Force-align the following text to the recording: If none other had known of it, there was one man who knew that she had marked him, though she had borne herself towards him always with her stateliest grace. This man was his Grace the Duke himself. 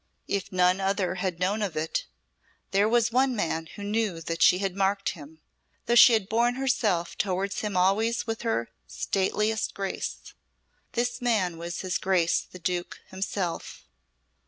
If 0.27 0.51
none 0.51 0.81
other 0.81 1.13
had 1.21 1.37
known 1.39 1.61
of 1.61 1.77
it, 1.77 2.07
there 2.71 2.89
was 2.89 3.11
one 3.11 3.35
man 3.35 3.67
who 3.75 3.83
knew 3.83 4.19
that 4.21 4.41
she 4.41 4.57
had 4.57 4.75
marked 4.75 5.09
him, 5.09 5.41
though 5.85 5.93
she 5.93 6.13
had 6.13 6.27
borne 6.27 6.55
herself 6.55 7.15
towards 7.19 7.59
him 7.59 7.77
always 7.77 8.25
with 8.25 8.41
her 8.41 8.71
stateliest 8.87 9.75
grace. 9.75 10.33
This 10.93 11.21
man 11.21 11.59
was 11.59 11.81
his 11.81 11.99
Grace 11.99 12.39
the 12.41 12.57
Duke 12.57 12.99
himself. 13.09 13.85